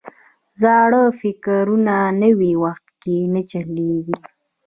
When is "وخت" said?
2.63-2.85